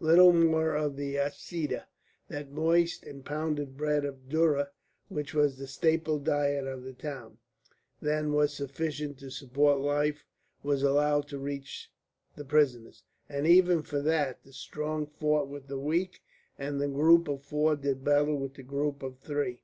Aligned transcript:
Little 0.00 0.34
more 0.34 0.74
of 0.74 0.96
the 0.96 1.16
"aseeda" 1.16 1.86
that 2.28 2.50
moist 2.50 3.04
and 3.04 3.24
pounded 3.24 3.78
cake 3.78 4.04
of 4.04 4.28
dhurra 4.28 4.68
which 5.08 5.32
was 5.32 5.56
the 5.56 5.66
staple 5.66 6.18
diet 6.18 6.66
of 6.66 6.82
the 6.84 6.92
town 6.92 7.38
than 7.98 8.34
was 8.34 8.52
sufficient 8.52 9.18
to 9.20 9.30
support 9.30 9.80
life 9.80 10.26
was 10.62 10.82
allowed 10.82 11.26
to 11.28 11.38
reach 11.38 11.90
the 12.36 12.44
prisoners, 12.44 13.02
and 13.30 13.46
even 13.46 13.80
for 13.80 14.02
that 14.02 14.44
the 14.44 14.52
strong 14.52 15.06
fought 15.06 15.48
with 15.48 15.68
the 15.68 15.78
weak, 15.78 16.22
and 16.58 16.78
the 16.82 16.88
group 16.88 17.26
of 17.26 17.42
four 17.42 17.74
did 17.74 18.04
battle 18.04 18.36
with 18.36 18.52
the 18.56 18.62
group 18.62 19.02
of 19.02 19.18
three. 19.20 19.62